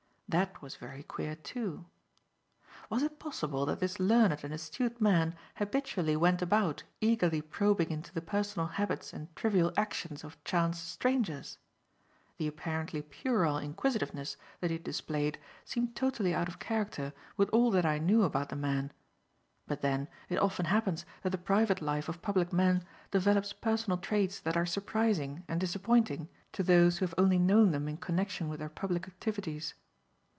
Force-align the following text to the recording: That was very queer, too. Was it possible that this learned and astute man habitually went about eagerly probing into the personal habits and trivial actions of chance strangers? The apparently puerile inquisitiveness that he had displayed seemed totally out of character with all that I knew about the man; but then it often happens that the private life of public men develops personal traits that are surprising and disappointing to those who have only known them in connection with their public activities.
That 0.33 0.61
was 0.61 0.77
very 0.77 1.03
queer, 1.03 1.35
too. 1.35 1.87
Was 2.89 3.03
it 3.03 3.19
possible 3.19 3.65
that 3.65 3.81
this 3.81 3.99
learned 3.99 4.45
and 4.45 4.53
astute 4.53 5.01
man 5.01 5.35
habitually 5.57 6.15
went 6.15 6.41
about 6.41 6.83
eagerly 7.01 7.41
probing 7.41 7.91
into 7.91 8.13
the 8.13 8.21
personal 8.21 8.67
habits 8.67 9.11
and 9.11 9.35
trivial 9.35 9.73
actions 9.75 10.23
of 10.23 10.41
chance 10.45 10.79
strangers? 10.79 11.57
The 12.37 12.47
apparently 12.47 13.01
puerile 13.01 13.57
inquisitiveness 13.57 14.37
that 14.61 14.69
he 14.71 14.77
had 14.77 14.85
displayed 14.85 15.37
seemed 15.65 15.97
totally 15.97 16.33
out 16.33 16.47
of 16.47 16.59
character 16.59 17.11
with 17.35 17.49
all 17.49 17.69
that 17.71 17.85
I 17.85 17.97
knew 17.97 18.23
about 18.23 18.47
the 18.47 18.55
man; 18.55 18.93
but 19.67 19.81
then 19.81 20.07
it 20.29 20.39
often 20.39 20.67
happens 20.67 21.03
that 21.23 21.31
the 21.31 21.37
private 21.37 21.81
life 21.81 22.07
of 22.07 22.21
public 22.21 22.53
men 22.53 22.85
develops 23.11 23.51
personal 23.51 23.97
traits 23.97 24.39
that 24.39 24.55
are 24.55 24.65
surprising 24.65 25.43
and 25.49 25.59
disappointing 25.59 26.29
to 26.53 26.63
those 26.63 26.99
who 26.99 27.05
have 27.05 27.15
only 27.17 27.37
known 27.37 27.71
them 27.71 27.89
in 27.89 27.97
connection 27.97 28.47
with 28.47 28.59
their 28.59 28.69
public 28.69 29.09
activities. 29.09 29.73